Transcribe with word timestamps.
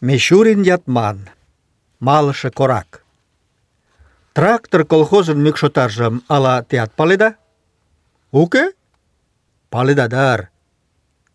Мишурин 0.00 0.62
ятман. 0.62 1.28
Малышы 2.00 2.50
корак. 2.50 3.04
Трактор 4.32 4.86
колхозын 4.86 5.38
мӱкшотаржым 5.44 6.24
ала 6.26 6.64
теат 6.70 6.92
паледа? 6.94 7.36
Уке? 8.32 8.72
Паледадар. 9.68 10.48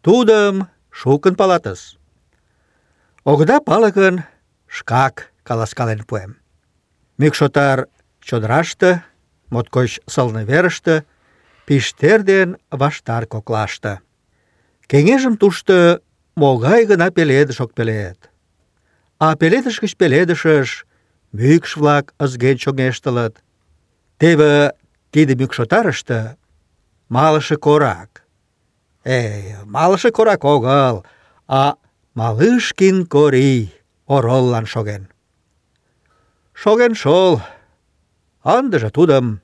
Тудым 0.01 0.67
шукын 0.89 1.35
палатыс. 1.35 1.99
Огыда 3.23 3.59
пале 3.59 4.25
шкак 4.65 5.31
каласкален 5.43 6.01
пуэм. 6.03 6.31
Мӱкшотар 7.19 7.87
чодыраште, 8.19 9.03
моткоч 9.51 9.99
сылне 10.07 10.43
верыште, 10.43 11.05
пиштер 11.67 12.23
ден 12.23 12.57
ваштар 12.71 13.27
коклаште. 13.27 13.99
Кеҥежым 14.87 15.37
тушто 15.37 16.01
могай 16.35 16.85
гына 16.85 17.11
пеледыш 17.11 17.61
ок 17.61 17.71
пелед. 17.75 18.31
А 19.19 19.35
пеледыш 19.35 19.79
гыч 19.81 19.95
пеледышыш 19.95 20.85
мӱкш-влак 21.33 22.13
ызген 22.23 22.57
чоҥештылыт. 22.57 23.35
Теве 24.19 24.73
тиде 25.11 25.35
мӱкшотарыште 25.35 26.37
малыше 27.09 27.55
корак. 27.57 28.23
Эй, 29.03 29.55
малыше 29.65 30.11
корак 30.11 30.43
огыл, 30.43 31.05
а 31.47 31.75
Малышкин 32.15 33.05
Кори 33.05 33.73
ороллан 34.07 34.65
шоген. 34.65 35.09
Шоген 36.53 36.95
шол, 36.95 37.41
ындыже 38.43 38.89
тудым 38.89 39.41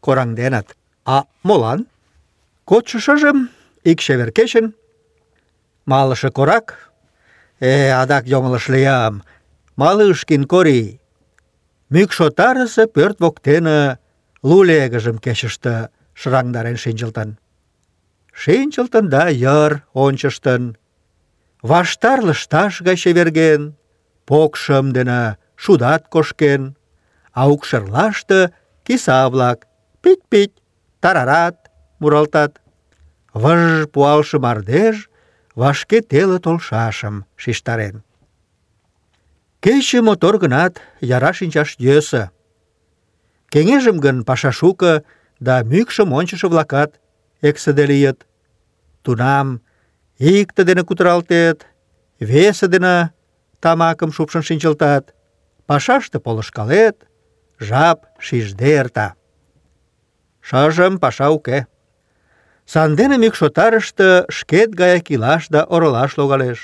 кораҥденыт. 0.00 0.76
А 1.04 1.24
молан? 1.44 1.86
Кодшо 2.64 2.98
шыжым 2.98 3.48
ик 3.84 4.00
чевер 4.00 4.32
кечын 4.32 4.74
малыше 5.86 6.30
корак 6.30 6.89
Э, 7.60 7.92
адак 8.02 8.24
йоҥылыш 8.26 8.68
лиям. 8.68 9.22
Малышкин 9.76 10.44
Кори. 10.52 11.00
Мӱкшотарысе 11.92 12.86
пӧрт 12.94 13.18
воктене 13.20 13.98
лулегыжым 14.48 15.18
кечыште 15.24 15.90
шыраҥдарен 16.14 16.76
шинчылтын. 16.82 17.30
Шинчылтын 18.32 19.06
да 19.14 19.28
йыр 19.28 19.72
ончыштын. 20.04 20.62
Ваштар 21.62 22.18
лышташ 22.26 22.80
гай 22.86 22.96
чеверген, 22.96 23.62
покшым 24.28 24.92
дене 24.96 25.36
шудат 25.62 26.08
кошкен, 26.08 26.62
а 27.32 27.50
укшерлаште 27.52 28.52
киса-влак 28.86 29.66
пить-пить, 30.02 30.62
тарарат 31.00 31.58
муралтат. 32.00 32.60
Выж 33.34 33.88
пуалше 33.92 34.38
мардеж 34.38 35.09
вашке 35.60 35.98
теле 36.10 36.38
толшашым 36.44 37.16
шиштарен. 37.42 37.96
Кече 39.62 40.00
мотор 40.08 40.34
гынат, 40.42 40.74
яра 41.16 41.32
шинчаш 41.38 41.68
йӧсӧ. 41.84 42.22
Кеҥежым 43.52 43.96
гын 44.04 44.16
паша 44.28 44.52
шуко 44.58 44.92
да 45.46 45.54
мӱкшым 45.70 46.08
ончышо-влакат 46.18 46.90
эксыде 47.48 47.84
лийыт. 47.90 48.18
Тунам 49.04 49.48
икте 50.18 50.62
дене 50.68 50.82
кутыралтет, 50.88 51.58
весе 52.28 52.66
дене 52.74 52.96
тамакым 53.62 54.10
шупшын 54.16 54.42
шинчылтат, 54.48 55.04
пашаште 55.68 56.18
полышкалет, 56.24 56.96
жап 57.58 57.98
шижде 58.18 58.70
эрта. 58.80 59.08
Шыжым 60.40 60.98
паша 61.02 61.28
уке. 61.36 61.66
Сандене 62.72 63.16
мӱкшотарыште 63.22 64.08
шкет 64.36 64.70
гаяк 64.80 65.06
илаш 65.14 65.42
да 65.54 65.60
оролаш 65.74 66.12
логалеш. 66.18 66.60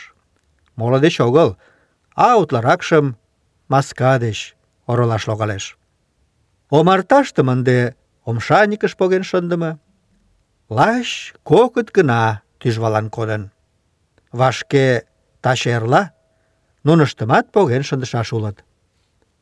Моло 0.79 0.99
деч 1.01 1.17
огыл, 1.27 1.51
а 2.15 2.27
утларакшым 2.41 3.07
маска 3.73 4.13
деч 4.25 4.39
оролаш 4.91 5.27
логалеш. 5.31 5.65
Омарташтым 6.77 7.47
ынде 7.55 7.79
омшаникыш 8.29 8.93
поген 9.01 9.25
шындыме. 9.31 9.73
Лач 10.77 11.09
кокыт 11.49 11.89
гына 11.97 12.21
тӱжвалан 12.61 13.07
кодын. 13.11 13.43
Вашке 14.31 14.87
таче 15.43 15.71
эрла 15.77 16.03
нуныштымат 16.85 17.47
поген 17.51 17.83
шындышаш 17.89 18.29
улыт. 18.37 18.59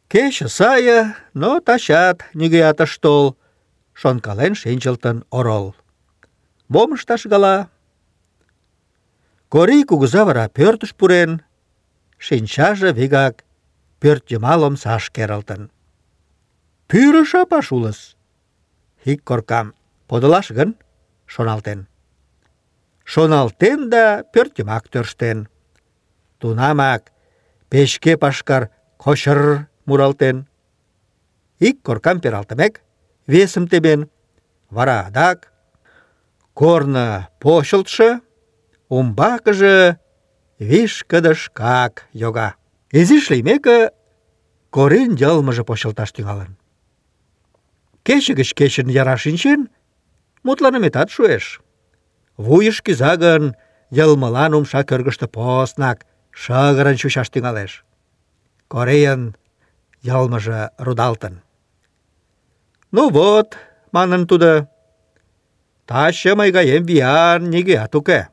Кече 0.08 0.46
но 1.34 1.50
тачат 1.66 2.18
нигӧат 2.38 2.80
ыш 2.84 2.92
тол, 3.02 3.36
шонкален 4.00 4.54
шинчылтын 4.54 5.24
орол. 5.30 5.74
Мом 6.68 6.94
ышташ 6.94 7.26
гала? 7.26 7.68
Корий 9.48 9.84
кугыза 9.84 10.24
вара 10.24 10.48
пӧртыш 10.48 10.94
пурен, 10.98 11.42
шинчаже 12.18 12.92
вигак 12.92 13.44
пӧрт 14.00 14.24
йымал 14.32 14.60
омсаш 14.68 15.04
керылтын. 15.14 15.70
Пӱрӧ. 16.88 17.22
Ик 19.04 19.20
коркам 19.28 19.74
подылаш 20.08 20.50
гын, 20.50 20.70
шоналтен. 21.26 21.80
Шоналтен 23.04 23.90
да 23.90 24.24
пӧрт 24.32 24.58
йымак 24.58 24.84
тӧрштен. 24.88 25.48
Тунамак 26.40 27.12
печке 27.70 28.16
пашкар 28.16 28.70
кочыр 29.02 29.68
муралтен. 29.86 30.48
Ик 31.58 31.82
коркам 31.82 32.20
пералтымек, 32.20 32.82
весым 33.26 33.68
тебен, 33.68 34.10
вара 34.70 34.96
адак 35.06 35.53
корно 36.54 37.28
почылтшо, 37.40 38.20
умбакыже 38.88 39.98
вишкыдышкак 40.58 41.94
йога. 42.12 42.54
Изиш 42.90 43.30
лиймеке, 43.30 43.90
корин 44.70 45.12
йылмыже 45.22 45.64
почылташ 45.64 46.10
тӱҥалын. 46.12 46.52
Кече 48.06 48.32
гыч 48.38 48.50
кечын 48.58 48.88
яра 48.88 49.16
шинчен, 49.16 49.60
мутланыметат 50.44 51.08
шуэш. 51.14 51.60
Вуйыш 52.36 52.82
кӱза 52.82 53.12
гын, 53.16 53.44
йылмылан 53.90 54.52
умша 54.54 54.80
кӧргыштӧ 54.88 55.26
поснак 55.36 55.98
шыгырын 56.30 56.96
чучаш 57.00 57.28
тӱҥалеш. 57.30 57.84
Корейын 58.68 59.22
йылмыже 60.02 60.70
рудалтын. 60.78 61.34
«Ну 62.94 63.10
вот»,— 63.10 63.56
манын 63.96 64.26
тудо, 64.30 64.68
Таче 65.86 66.34
мый 66.34 66.50
гаем 66.50 66.84
виян 66.84 67.50
нигӧат 67.50 67.94
уке. 67.94 68.28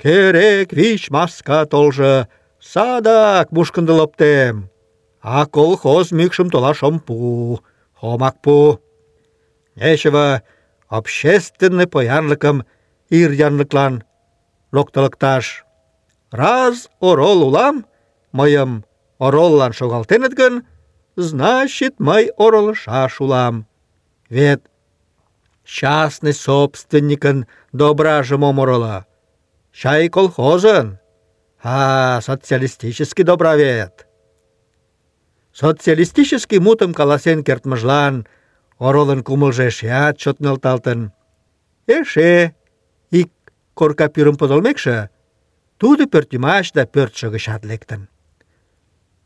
Керек 0.00 0.72
вич 0.72 1.10
маска 1.10 1.66
толжо, 1.66 2.28
садак 2.70 3.52
мушкындыл 3.52 4.00
оптем. 4.00 4.70
А 5.22 5.44
колхоз 5.44 6.06
мӱкшым 6.12 6.48
толаш 6.50 6.82
ом 6.82 6.96
пу, 7.00 7.60
омак 8.00 8.40
пу. 8.40 8.80
Нечево 9.76 10.42
общественный 10.88 11.86
поянлыкым 11.86 12.64
ир 13.10 13.30
янлыклан 13.30 14.04
локтылыкташ. 14.72 15.64
Раз 16.30 16.88
орол 17.00 17.42
улам, 17.48 17.84
мыйым 18.32 18.84
ороллан 19.18 19.72
шогалтеныт 19.74 20.32
гын, 20.32 20.66
значит, 21.16 22.00
мый 22.00 22.30
оролышаш 22.38 23.20
улам. 23.20 23.66
Вет 24.30 24.69
частный 25.70 26.34
собственникын 26.34 27.46
дображым 27.72 28.44
оморола. 28.44 29.06
Чай 29.72 30.08
колхозын. 30.08 30.98
А, 31.62 32.20
социалистический 32.22 33.22
добра 33.22 33.54
вет. 33.54 34.06
Социалистический 35.52 36.58
мутым 36.58 36.92
каласен 36.92 37.44
кертмыжлан 37.44 38.26
оролын 38.78 39.22
кумылжо 39.22 39.68
эшеат 39.68 40.18
чот 40.18 40.40
нӧлталтын. 40.40 41.12
Эше 41.86 42.54
ик 43.10 43.30
корка 43.74 44.08
пӱрым 44.08 44.36
подылмекше, 44.36 45.10
тудо 45.78 46.06
пӧртйымач 46.06 46.72
да 46.72 46.84
пӧртшӧ 46.86 47.30
гычат 47.30 47.64
лектын. 47.64 48.08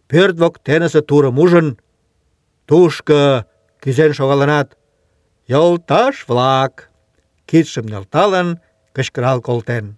Пӧрт 0.08 0.36
воктенысе 0.38 1.00
турым 1.00 1.38
ужын, 1.38 1.78
тушко 2.66 3.46
кӱзен 3.80 4.12
шогалынат, 4.12 4.76
«Йолташ-влак!» 5.48 6.90
кидшым 7.48 7.86
нӧлталын, 7.86 8.48
кычкырал 8.94 9.38
колтен. 9.46 9.96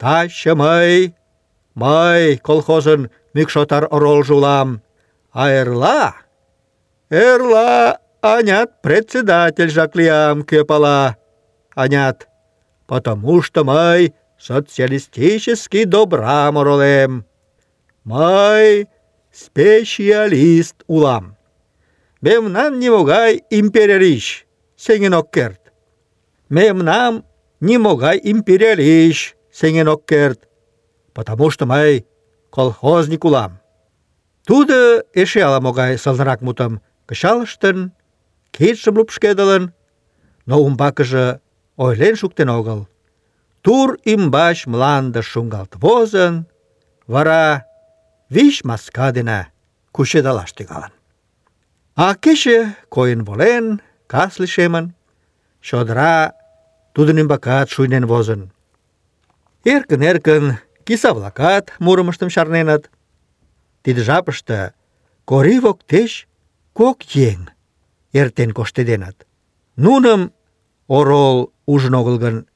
«Таче 0.00 0.54
мый, 0.54 1.14
мый 1.74 2.38
колхозын 2.38 3.10
мӱкшотар 3.34 3.84
оролжо 3.94 4.34
улам, 4.36 4.82
а 5.32 5.50
эрла, 5.50 6.14
эрла 7.10 7.98
анят 8.20 8.70
председательжак 8.82 9.94
лиям, 9.96 10.42
кӧ 10.42 10.64
пала, 10.64 11.16
анят, 11.74 12.28
потому 12.86 13.42
что 13.42 13.64
мый 13.64 14.14
социалистический 14.38 15.84
добрам 15.84 16.56
оролем. 16.58 17.26
Мый 18.04 18.88
специалист 19.32 20.76
улам. 20.86 21.36
Мемнан 22.22 22.78
нимогай 22.78 23.42
империалищ, 23.50 24.45
сеҥен 24.86 25.14
ок 25.20 25.28
керт. 25.36 25.62
Мемнам 26.54 27.14
нимогай 27.66 28.16
империалищ 28.32 29.18
сеҥен 29.58 29.88
ок 29.94 30.02
керт, 30.10 30.40
потому 31.16 31.50
что 31.50 31.66
мый 31.66 32.06
колхозник 32.50 33.24
улам. 33.24 33.52
Тудо 34.46 34.76
эше 35.20 35.40
ала-могай 35.40 35.98
сылнырак 35.98 36.40
мутым 36.46 36.72
кычалыштын, 37.08 37.78
кидшым 38.54 38.94
лупшкедылын, 38.98 39.64
но 40.48 40.54
умбакыже 40.60 41.40
ойлен 41.76 42.14
шуктен 42.16 42.48
огыл. 42.58 42.80
Тур 43.62 43.98
ӱмбач 44.12 44.58
мландыш 44.66 45.26
шуҥгалт 45.32 45.72
возын, 45.82 46.46
вара 47.12 47.66
вич 48.30 48.62
маска 48.68 49.10
дене 49.16 49.40
кучедалаш 49.94 50.52
тӱҥалын. 50.52 50.92
А 51.96 52.14
кече 52.14 52.76
койын 52.94 53.24
волен, 53.24 53.80
кас 54.06 54.38
лишемын, 54.40 54.86
чодыра 55.66 56.32
тудын 56.94 57.20
ӱмбакат 57.22 57.68
шуйнен 57.74 58.04
возын. 58.06 58.50
Эркын-эркын 59.72 60.44
киса-влакат 60.86 61.66
мурымыштым 61.84 62.28
чарненыт. 62.28 62.90
Тиде 63.82 64.02
жапыште 64.08 64.72
Кори 65.24 65.58
воктеч 65.64 66.28
кок 66.72 66.98
еҥ 67.28 67.38
эртен 68.12 68.50
коштеденыт. 68.52 69.26
Нуным 69.76 70.32
орол 70.88 71.52
ужын 71.66 71.94
огыл 72.00 72.18
гын, 72.18 72.46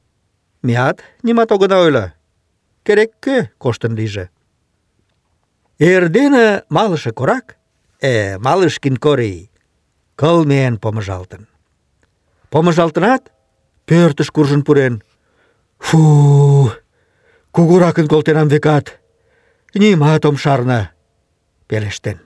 меат 0.62 0.98
нимат 1.22 1.52
огына 1.52 1.76
ойло. 1.84 2.12
Керек-кӧ 2.84 3.50
коштын 3.58 3.94
лийже. 3.94 4.30
Эрдене 5.78 6.62
малыше 6.68 7.12
корак, 7.12 7.56
э, 8.00 8.38
малышкин 8.38 8.96
Кори, 8.96 9.49
кылмен 10.20 10.74
помыжалтын. 10.82 11.42
Помыжалтынат, 12.52 13.22
пӧртыш 13.88 14.28
куржын 14.34 14.62
пурен. 14.66 14.94
Фу, 15.86 16.72
кугуракын 17.54 18.06
колтенам 18.12 18.48
векат. 18.52 18.86
Нимат 19.80 20.22
ом 20.28 20.36
шарна, 20.42 20.80
пелештен. 21.68 22.18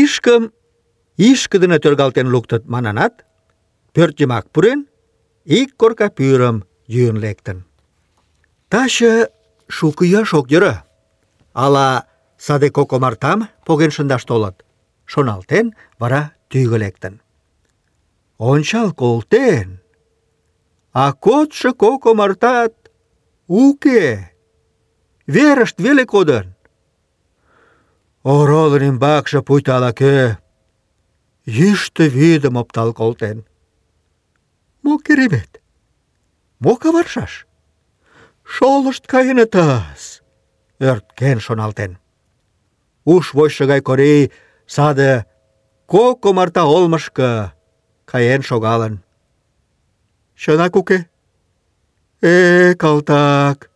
Ишкым 0.00 0.42
ишкыдыны 1.28 1.78
тӧргалтен 1.82 2.28
луктыт 2.32 2.62
мананат, 2.72 3.14
пӧрт 3.94 4.16
йымак 4.20 4.46
пурен, 4.52 4.80
ик 5.58 5.70
корка 5.80 6.08
пӱрым 6.16 6.56
йӱын 6.94 7.16
лектын. 7.24 7.58
Таче 8.70 9.12
шуко 9.76 10.02
йӱаш 10.04 10.30
ок 10.38 10.46
йӧрӧ. 10.52 10.74
Ала 11.52 11.88
саде 12.38 12.68
кок 12.76 12.90
омартам 12.96 13.38
поген 13.66 13.90
шындаш 13.96 14.24
толыт, 14.24 14.56
шоналтен, 15.12 15.66
вара 16.00 16.22
тӱгӧ 16.54 16.78
лектын. 16.82 17.14
Ончал 18.50 18.88
колтен, 19.00 19.68
а 21.02 21.04
кодшо 21.24 21.70
кок 21.82 22.02
омартат 22.10 22.74
уке, 23.64 24.04
верышт 25.34 25.76
веле 25.84 26.04
кодын. 26.12 26.46
Оролын 28.34 28.82
ӱмбакше 28.90 29.40
пуйто 29.46 29.70
ала-кӧ 29.76 30.18
йӱштӧ 31.56 32.04
вӱдым 32.16 32.54
оптал 32.62 32.90
колтен. 32.98 33.38
Мо 34.84 34.92
керемет? 35.04 35.52
Мо 36.62 36.72
каваршаш? 36.82 37.32
Шолышт 38.52 39.04
каенытыс, 39.12 40.02
ӧрткен 40.88 41.38
шоналтен. 41.46 41.92
Уш 43.12 43.34
вочшо 43.36 43.64
гай 43.70 43.80
Корей 43.88 44.22
саде 44.74 45.12
кок 45.86 46.24
омарта 46.26 46.62
олмышко 46.64 47.52
каен 48.10 48.42
шогалын. 48.42 48.94
Чынак 50.40 50.76
уке? 50.76 51.08
Э, 52.20 52.74
калтак, 52.74 53.70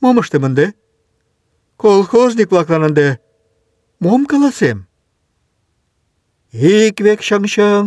мом 0.00 0.18
ыштем 0.20 0.44
ынде? 0.48 0.74
Колхозник-влаклан 1.76 2.84
ынде 2.88 3.20
мом 4.00 4.26
каласем? 4.26 4.78
Ик 6.52 7.00
век 7.00 7.20
чыҥ-чыҥ, 7.26 7.84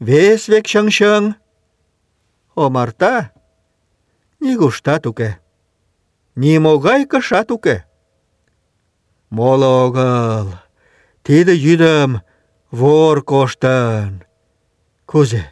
вес 0.00 0.42
век 0.48 0.64
чыҥ-чыҥ. 0.66 1.34
Омарта 2.54 3.30
нигуштат 4.40 5.06
уке. 5.06 5.38
Нимогай 6.34 7.06
кышат 7.06 7.50
уке. 7.50 7.86
Моло 9.30 9.86
огыл. 9.86 10.46
Тиде 11.22 11.54
йӱдым 11.54 12.20
вор 12.78 13.18
коштын. 13.30 14.12
Кузе? 15.10 15.44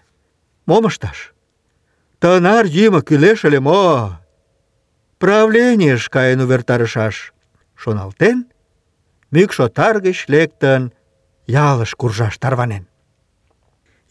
Мом 0.68 0.84
ышташ? 0.90 1.18
Тынар 2.20 2.64
йӱмӧ 2.76 3.00
кӱлеш 3.08 3.40
ыле 3.48 3.60
мо? 3.66 3.84
Правленийыш 5.20 6.02
каен 6.14 6.40
увертарышаш, 6.44 7.16
шоналтен, 7.80 8.38
мӱкш 9.32 9.56
отар 9.66 9.96
гыч 10.06 10.18
лектын, 10.32 10.82
ялыш 11.68 11.92
куржаш 12.00 12.34
тарванен. 12.42 12.84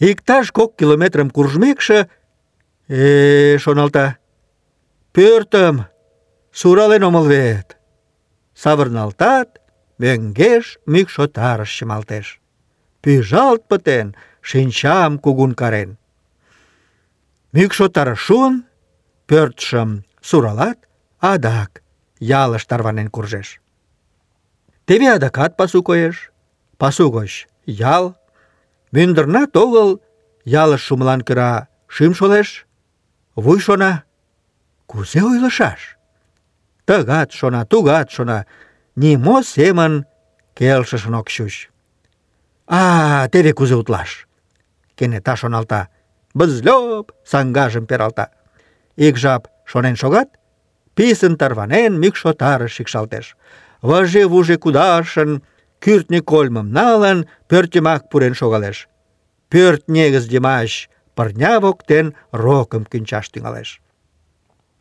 Иктаж 0.10 0.46
кок 0.58 0.72
километрым 0.80 1.30
куржмекше, 1.36 2.00
э, 2.88 3.58
шоналта, 3.64 4.06
пӧртым 5.14 5.76
сурален 6.60 7.04
омыл 7.08 7.26
вет. 7.34 7.78
Савырналтат, 8.62 9.50
мӧҥгеш 10.02 10.66
мӱкш 10.92 11.16
чымалтеш. 11.78 12.28
Пӱжалт 13.04 13.64
пытен, 13.70 14.08
шинчам 14.50 15.12
кугун 15.24 15.52
карен. 15.60 15.98
Мӱкшотар 17.54 18.10
шуын, 18.26 18.56
пӧртшым 19.28 19.90
суралат, 20.28 20.80
адак 21.32 21.72
ялыш 22.42 22.64
тарванен 22.70 23.10
куржеш. 23.16 23.50
Теве 24.88 25.08
адакат 25.16 25.52
пасу 25.58 25.84
коеш, 25.84 26.32
пасу 26.78 27.12
гоч 27.12 27.32
ял, 27.68 28.06
мӱндырнат 28.94 29.52
огыл 29.64 29.90
ялыш 30.62 30.82
шумылан 30.88 31.22
кыра 31.28 31.68
шӱм 31.88 32.14
шолеш, 32.20 32.66
вуй 33.36 33.60
шона, 33.60 34.04
кузе 34.88 35.22
ойлышаш? 35.30 35.98
Тыгат 36.88 37.30
шона, 37.32 37.62
тугат 37.66 38.10
шона, 38.16 38.46
нимо 38.96 39.44
семын 39.44 39.94
келшышын 40.58 41.16
ок 41.20 41.28
чуч. 41.36 41.73
А, 42.68 43.28
теве 43.30 43.54
кузе 43.54 43.76
утлаш. 43.76 44.28
Кенета 44.96 45.36
шоналта, 45.36 45.90
бызлёп 46.34 47.12
саҥгажым 47.26 47.86
пералта. 47.86 48.30
Ик 48.96 49.18
жап 49.18 49.48
шонен 49.66 49.96
шогат, 49.96 50.30
писын 50.96 51.36
тарванен 51.38 52.00
мӱкш 52.00 52.26
отарыш 52.26 52.74
шикшалтеш. 52.74 53.36
Выже-вуже 53.82 54.58
кудашын, 54.58 55.42
кӱртньӧ 55.80 56.22
кольмым 56.22 56.72
налын, 56.72 57.28
пӧртйымак 57.50 58.10
пурен 58.10 58.34
шогалеш. 58.34 58.88
Пӧрт 59.50 59.84
негыз 59.88 60.26
йымач 60.34 60.90
пырня 61.16 61.60
воктен 61.60 62.16
рокым 62.32 62.86
кӱнчаш 62.86 63.30
тӱҥалеш. 63.30 63.82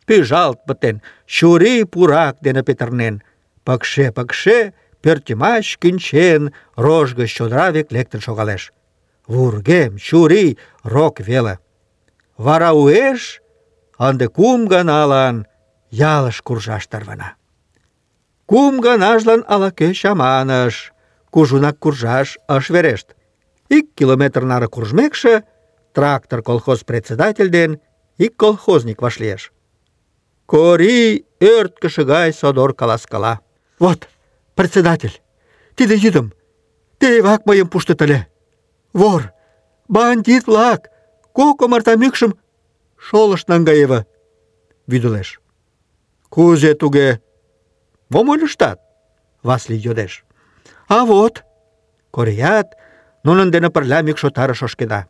Пӱжалт 0.07 0.61
пытен, 0.67 1.03
чурий 1.27 1.85
пурак 1.93 2.37
дене 2.41 2.63
петырнен, 2.63 3.23
пыкше-пыкше 3.65 4.73
пӧртйымач 5.03 5.67
кӱнчен, 5.83 6.43
рож 6.85 7.09
гыч 7.19 7.31
чодыра 7.37 7.69
век 7.71 7.89
лектын 7.97 8.21
шогалеш 8.27 8.63
вургем, 9.27 9.99
чурий, 9.99 10.59
рок 10.83 11.21
веле. 11.21 11.59
Вара 12.37 12.73
уэш 12.73 13.43
ынде 13.99 14.29
кум 14.29 14.67
ганалан 14.67 15.47
ялыш 15.91 16.43
куржаш 16.43 16.87
тарвана. 16.87 17.35
Кум 18.47 18.81
ганажлан 18.81 19.45
ала-кӧ 19.55 19.93
чаманыш, 20.01 20.93
кужунак 21.31 21.79
куржаш 21.79 22.39
ыш 22.57 22.71
верешт. 22.75 23.09
Ик 23.69 23.87
километр 23.95 24.43
наре 24.43 24.69
куржмекше, 24.69 25.45
трактор 25.95 26.43
колхоз 26.43 26.85
председатель 26.85 27.51
ден 27.51 27.81
ик 28.19 28.37
колхозник 28.37 29.01
вашлиеш. 29.03 29.53
Кори 30.47 31.25
ӧрткышӧ 31.41 32.05
гай 32.05 32.33
содор 32.33 32.75
каласкала. 32.75 33.41
Вот, 33.79 34.09
председатель, 34.55 35.21
тиде 35.77 35.95
йӱдым 35.97 36.33
тевак 36.99 37.47
мыйым 37.47 37.69
пуштыт 37.69 38.03
ыле. 38.03 38.29
Вор, 38.93 39.33
бандит-влак, 39.89 40.91
кок 41.33 41.63
омарта 41.63 41.97
мӱкшым 41.97 42.33
шолышт 42.97 43.49
наҥгаева, 43.49 44.07
вӱдылеш. 44.87 45.41
Кузе 46.29 46.75
туге? 46.75 47.21
Мом 48.09 48.29
ойлыштат? 48.31 48.79
Васлий 49.43 49.79
йодеш. 49.79 50.25
А 50.89 51.05
вот, 51.05 51.43
Кореят 52.13 52.69
нунын 53.25 53.51
дене 53.51 53.69
пырля 53.71 54.03
мӱкш 54.03 54.25
отарыш 54.25 54.63
ошкеда. 54.63 55.07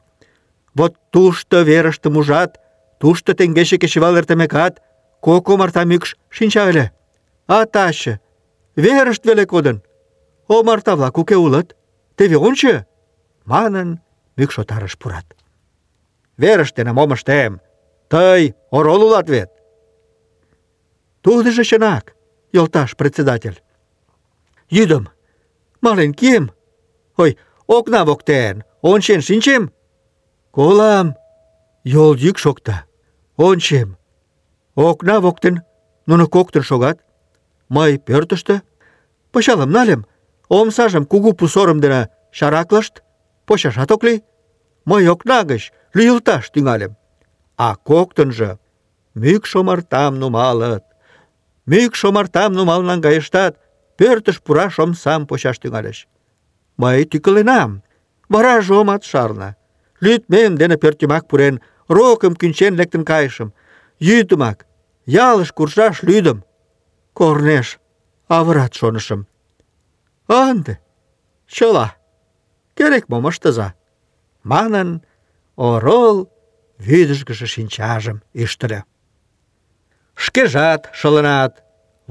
Вот 0.75 0.93
тушто 1.13 1.63
верыштым 1.63 2.17
ужат, 2.17 2.53
тушто 3.01 3.35
теҥгече 3.35 3.77
кечывал 3.77 4.17
эртымекат 4.17 4.81
кок 5.21 5.49
омарта 5.49 5.85
мӱкш 5.85 6.17
шинча 6.31 6.63
ыле. 6.71 6.93
А 7.47 7.67
таче 7.67 8.21
верышт 8.77 9.25
веле 9.27 9.47
кодын. 9.47 9.83
Омарта-влак 10.49 11.19
уке 11.19 11.37
улыт. 11.37 11.77
Теве 12.17 12.37
ончо, 12.37 12.85
манын, 13.45 14.01
мӱкшотарыш 14.37 14.99
пурат. 14.99 15.27
Верыштыне 16.37 16.93
мом 16.93 17.13
ыштем? 17.13 17.61
Тый 18.09 18.55
орол 18.71 19.03
улат 19.05 19.29
вет. 19.29 19.51
Тудыжо 21.23 21.65
чынак, 21.65 22.15
йолташ 22.53 22.97
председатель. 22.97 23.63
Йӱдым, 24.69 25.09
мален 25.81 26.13
кием. 26.15 26.51
Ой, 27.17 27.39
окна 27.67 28.05
воктен, 28.05 28.65
ончен 28.83 29.21
шинчем. 29.21 29.73
Колам, 30.51 31.15
йол 31.85 32.15
йӱк 32.15 32.39
шокта. 32.39 32.85
Ончем. 33.37 33.97
Окна 34.75 35.21
воктен 35.21 35.63
нуно 36.07 36.27
коктын 36.29 36.63
шогат. 36.63 36.99
Мый 37.77 37.93
пӧртыштӧ 38.07 38.55
пычалым 39.33 39.71
нальым, 39.77 40.03
омсажым 40.59 41.05
кугу 41.11 41.31
пусорым 41.39 41.79
дене 41.85 42.03
чараклышт, 42.37 42.95
почашат 43.47 43.91
ок 43.95 44.03
лий. 44.07 44.19
Мый 44.91 45.03
окна 45.13 45.39
гыч 45.51 45.63
лӱйылташ 45.97 46.45
тӱҥальым. 46.53 46.93
А 47.67 47.69
коктынжо 47.89 48.51
мӱкш 49.21 49.51
омартам 49.61 50.13
нумалыт. 50.21 50.85
Мӱкш 51.71 52.01
омартам 52.09 52.51
нумал 52.59 52.83
наҥгайыштат, 52.89 53.53
пӧртыш 53.99 54.37
пураш 54.45 54.75
омсам 54.85 55.21
почаш 55.29 55.57
тӱҥальыч. 55.63 55.99
Мый 56.81 57.05
тӱкыленам, 57.11 57.71
вараже 58.33 58.75
омат 58.81 59.03
шарне. 59.11 59.51
Лӱдмем 60.05 60.53
дене 60.61 60.77
пӧртйымак 60.83 61.25
пурен, 61.29 61.57
рокым 61.97 62.35
кӱнчен 62.41 62.75
лектын 62.79 63.03
кайышым. 63.11 63.49
Йӱдымак 64.09 64.59
ялыш 65.07 65.51
куржаш 65.57 65.97
лӱдым. 66.09 66.39
Корнеш 67.19 67.79
авырат 68.37 68.73
шонышым. 68.75 69.21
Ынде 70.29 70.75
чыла 71.55 71.89
керек-мом 72.77 73.25
ыштыза, 73.31 73.69
манын, 74.51 74.89
орол 75.69 76.19
вӱдыжгышӧ 76.87 77.47
шинчажым 77.55 78.19
ӱштыльӧ. 78.43 78.81
Шкежат 80.15 80.83
шылынат, 80.99 81.53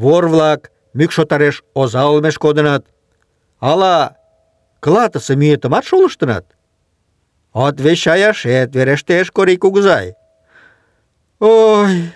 вор-влак 0.01 0.61
мӱкшотареш 0.97 1.55
оза 1.73 2.01
олмеш 2.11 2.37
кодынат. 2.43 2.83
Ала 3.59 3.97
клатысе 4.83 5.33
мӱетымат 5.35 5.83
шолыштынат? 5.85 6.45
Отвечаяшет 7.53 8.69
верештеш, 8.75 9.31
Корий 9.31 9.57
кугызай. 9.57 10.15
Ой, 11.39 12.13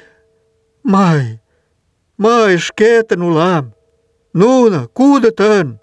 мый, 0.83 1.39
мый 2.17 2.57
шкетын 2.57 3.21
улам. 3.21 3.73
Нуно 4.33 4.87
кудытын. 4.87 5.79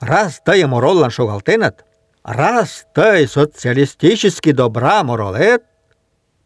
Раз 0.00 0.40
тыйым 0.44 0.74
ороллан 0.74 1.10
шогалтеныт, 1.10 1.84
раз 2.22 2.86
тый 2.94 3.26
социалистический 3.26 4.52
добрам 4.52 5.10
оролет, 5.10 5.64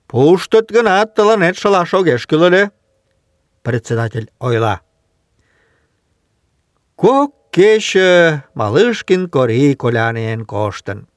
пуштыт 0.09 0.71
гынат 0.71 1.15
тыланет 1.15 1.57
огеш 1.65 2.27
кӱл 2.27 2.43
ыле, 2.45 2.71
председатель 3.63 4.31
ойла. 4.39 4.81
Кок 6.97 7.35
кече 7.51 8.43
Малышкин 8.55 9.29
Кори 9.29 9.75
колянен 9.75 10.45
коштын. 10.45 11.09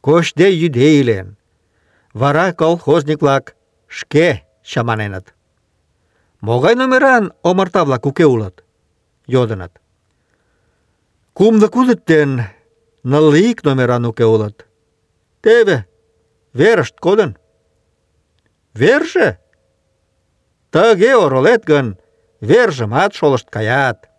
Кочде 0.00 0.50
йӱде 0.50 1.00
илен. 1.00 1.36
Вара 2.14 2.52
колхозник-влак 2.52 3.56
шке 3.88 4.44
чаманеныт. 4.62 5.34
Могай 6.42 6.74
номеран 6.74 7.32
омарта-влак 7.44 8.04
уке 8.04 8.26
улыт? 8.26 8.64
йодыныт. 9.26 9.80
Кумлы 11.34 11.68
кудыт 11.68 12.04
ик 13.48 13.62
номеран 13.62 14.04
уке 14.04 14.24
улыт. 14.24 14.66
Теве, 15.40 15.86
верышт 16.52 16.96
кодын. 16.98 17.38
Верже? 18.74 19.38
Тыге 20.72 21.16
оролет 21.16 21.64
гын, 21.64 21.96
вержымат 22.40 23.14
шолышт 23.14 23.48
каят. 23.48 24.10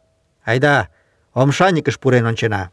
Айда, 0.46 0.88
омшаникыш 1.34 2.00
пурен 2.00 2.26
ончена. 2.26 2.72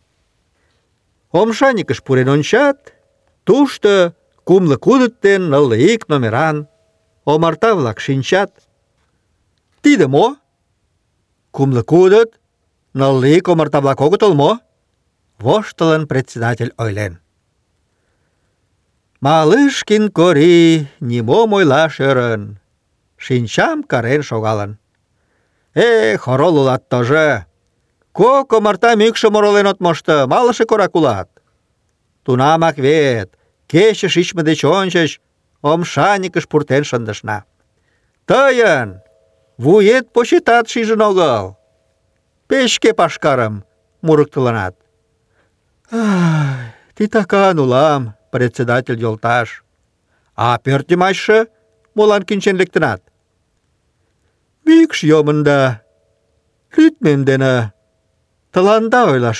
Омшаникыш 1.32 2.04
пурен 2.04 2.28
ончат, 2.28 2.94
тушто 3.42 4.14
кумло 4.44 4.76
кудыт 4.76 5.14
ден 5.20 5.42
ик 5.92 6.08
номеран 6.08 6.68
омарта-влак 7.24 7.98
шинчат. 7.98 8.52
Тиде 10.00 10.12
мо? 10.16 10.28
Кумло 11.56 11.82
кудыт, 11.90 12.30
нылле 12.98 13.28
ик 13.36 13.46
омарта-влак 13.52 14.00
огытыл 14.06 14.32
мо? 14.32 14.52
Воштылын 15.38 16.06
председатель 16.10 16.72
ойлен. 16.82 17.20
Малышкин 19.20 20.04
Кори 20.16 20.88
нимом 21.00 21.52
ойлаш 21.52 21.94
ӧрын, 22.08 22.42
шинчам 23.24 23.78
карен 23.90 24.22
шогалын. 24.22 24.78
Эх, 25.74 26.26
орол 26.32 26.56
улат 26.60 26.88
тожы! 26.88 27.44
Кок 28.18 28.50
омарта 28.54 28.96
мӱкшым 28.96 29.36
оролен 29.36 29.66
от 29.66 29.80
мошто, 29.84 30.26
малыше 30.26 30.64
корак 30.64 30.94
улат. 30.96 31.28
Тунамак 32.24 32.76
вет, 32.78 33.36
кече 33.70 34.08
шичме 34.08 34.42
деч 34.48 34.64
ончыч 34.64 35.20
омшаникыш 35.60 36.48
пуртен 36.48 36.84
шындышна. 36.84 37.44
Тыйын 38.24 38.88
вует 39.62 40.06
почетат 40.14 40.64
шижын 40.72 41.02
огыл. 41.08 41.44
Печке 42.48 42.90
пашкарым 42.98 43.54
мурыктылынат. 44.06 44.74
Титакан 46.96 47.58
улам, 47.64 48.02
председатель 48.32 49.00
йолташ. 49.04 49.48
А 50.34 50.58
пӧртйымачше 50.64 51.38
молан 51.96 52.22
кӱнчен 52.28 52.56
лектынат? 52.56 53.00
Мӱкш 54.64 54.98
йомын 55.10 55.42
да, 55.48 55.82
лӱдмем 56.74 57.24
дене 57.24 57.72
тыланда 58.52 59.00
ойлаш 59.12 59.38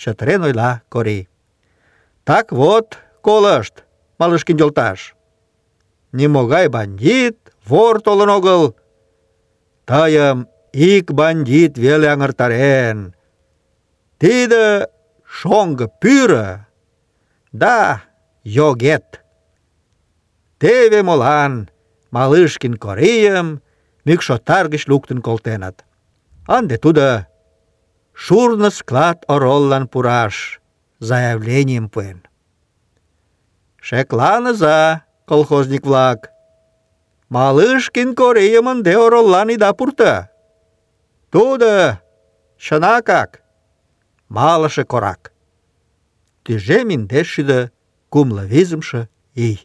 чытырен 0.00 0.42
ойла 0.46 0.82
Кори. 0.88 1.28
Так 2.24 2.52
вот, 2.52 2.96
колышт, 3.22 3.84
Малышкин 4.18 4.56
йолташ. 4.58 5.14
Нимогай 6.12 6.68
бандит, 6.68 7.49
вор 7.70 7.96
толын 8.06 8.30
огыл. 8.38 8.62
Тыйым 9.88 10.38
ик 10.92 11.06
бандит 11.18 11.72
веле 11.84 12.06
аҥыртарен. 12.14 12.98
Тиде 14.20 14.64
шоҥго 15.36 15.86
пӱрӧ. 16.00 16.48
Да, 17.62 18.02
йогет. 18.56 19.08
Теве 20.60 21.00
молан 21.08 21.54
Малышкин 22.14 22.74
Корийым 22.84 23.48
мӱкшотар 24.06 24.64
гыч 24.72 24.82
луктын 24.90 25.18
колтеныт. 25.26 25.76
Ынде 26.56 26.76
тудо 26.84 27.04
шурно 28.22 28.68
склад 28.78 29.18
ороллан 29.32 29.84
пураш 29.92 30.60
заявленийым 30.98 31.86
пуэн. 31.92 32.18
Шекланыза, 33.86 34.78
колхозник-влак, 35.28 36.20
Малышкин 37.34 38.10
Корейым 38.18 38.66
ынде 38.72 38.92
ороллан 39.04 39.48
ида 39.54 39.70
пурто. 39.78 40.14
Тудо, 41.32 41.70
чынакак, 42.64 43.30
малыше 44.28 44.84
корак. 44.84 45.22
Тӱжем 46.44 46.88
индеш 46.94 47.26
шӱдӧ 47.34 47.60
кумло 48.12 48.44
визымше 48.52 49.08
ий. 49.46 49.58